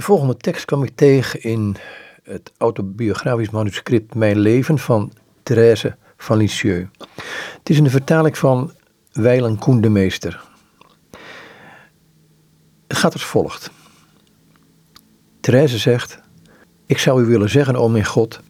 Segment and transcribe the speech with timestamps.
[0.00, 1.76] De volgende tekst kwam ik tegen in
[2.22, 6.88] het autobiografisch manuscript Mijn leven van Thérèse van Lisieux.
[7.58, 8.72] Het is de vertaling van
[9.12, 10.42] Weilen Koen de Meester.
[12.86, 13.70] Het gaat als volgt.
[15.40, 16.20] Therese zegt,
[16.86, 18.40] ik zou u willen zeggen, o mijn God,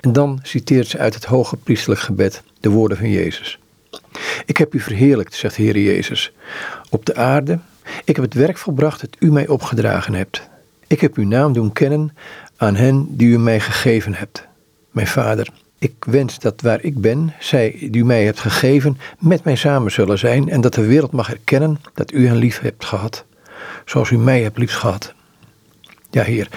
[0.00, 3.58] en dan citeert ze uit het hoge priestelijk gebed de woorden van Jezus.
[4.46, 6.32] Ik heb u verheerlijkt, zegt Heer Jezus,
[6.90, 7.58] op de aarde.
[8.04, 10.49] Ik heb het werk volbracht dat u mij opgedragen hebt.
[10.90, 12.16] Ik heb uw naam doen kennen
[12.56, 14.46] aan hen die u mij gegeven hebt.
[14.90, 15.48] Mijn Vader,
[15.78, 19.92] ik wens dat waar ik ben, zij die u mij hebt gegeven, met mij samen
[19.92, 23.24] zullen zijn en dat de wereld mag erkennen dat u hen lief hebt gehad,
[23.84, 25.14] zoals u mij hebt lief gehad.
[26.10, 26.48] Ja, Heer,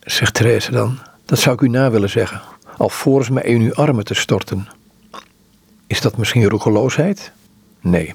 [0.00, 2.40] zegt Therese dan, dat zou ik u na willen zeggen,
[2.76, 4.68] alvorens mij in uw armen te storten.
[5.86, 7.32] Is dat misschien roekeloosheid?
[7.80, 8.14] Nee.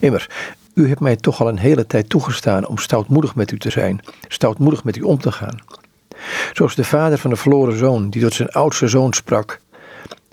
[0.00, 0.28] Immers,
[0.74, 4.00] u hebt mij toch al een hele tijd toegestaan om stoutmoedig met u te zijn,
[4.28, 5.58] stoutmoedig met u om te gaan.
[6.52, 9.60] Zoals de vader van de verloren zoon, die tot zijn oudste zoon sprak,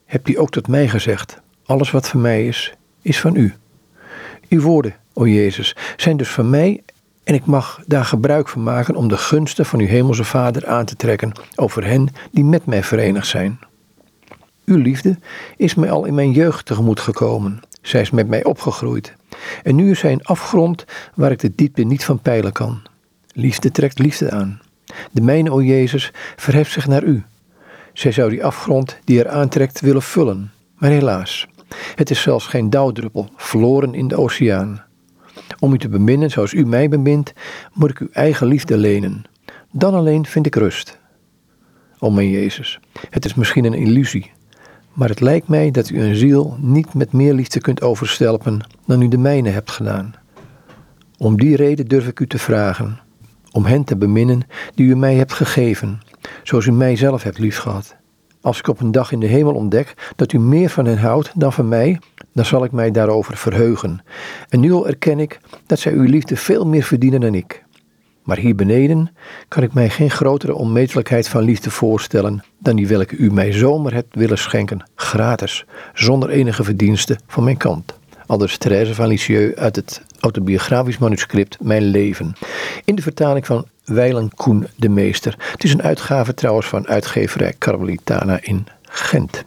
[0.05, 3.53] hebt u ook tot mij gezegd: Alles wat van mij is, is van u.
[4.49, 6.83] Uw woorden, o Jezus, zijn dus van mij
[7.23, 10.85] en ik mag daar gebruik van maken om de gunsten van uw hemelse Vader aan
[10.85, 13.59] te trekken over hen die met mij verenigd zijn.
[14.65, 15.17] Uw liefde
[15.57, 17.59] is mij al in mijn jeugd tegemoet gekomen.
[17.81, 19.15] Zij is met mij opgegroeid.
[19.63, 22.81] En nu is zij een afgrond waar ik de diepte niet van peilen kan.
[23.33, 24.61] Liefde trekt liefde aan.
[25.11, 27.23] De mijne, o Jezus, verheft zich naar u.
[27.93, 30.51] Zij zou die afgrond die er aantrekt willen vullen.
[30.77, 31.47] Maar helaas,
[31.95, 34.83] het is zelfs geen dauwdruppel, verloren in de oceaan.
[35.59, 37.33] Om u te beminnen zoals u mij bemint,
[37.73, 39.23] moet ik uw eigen liefde lenen.
[39.71, 40.99] Dan alleen vind ik rust.
[41.99, 42.79] O mijn Jezus,
[43.09, 44.31] het is misschien een illusie,
[44.93, 49.01] maar het lijkt mij dat u een ziel niet met meer liefde kunt overstelpen dan
[49.01, 50.13] u de mijne hebt gedaan.
[51.17, 52.99] Om die reden durf ik u te vragen,
[53.51, 54.41] om hen te beminnen
[54.75, 56.01] die u mij hebt gegeven,
[56.43, 57.95] zoals u mij zelf hebt liefgehad.
[58.41, 61.31] Als ik op een dag in de hemel ontdek dat u meer van hen houdt
[61.35, 61.99] dan van mij,
[62.33, 64.03] dan zal ik mij daarover verheugen.
[64.49, 67.63] En nu al erken ik dat zij uw liefde veel meer verdienen dan ik.
[68.23, 69.15] Maar hier beneden
[69.47, 73.93] kan ik mij geen grotere onmetelijkheid van liefde voorstellen dan die welke u mij zomaar
[73.93, 77.99] hebt willen schenken, gratis, zonder enige verdienste van mijn kant.
[78.25, 82.33] Aldus Therese van Lisieux uit het autobiografisch manuscript Mijn Leven.
[82.85, 85.35] In de vertaling van Weilen Koen de Meester.
[85.51, 89.45] Het is een uitgave trouwens van uitgeverij Carmelitana in Gent.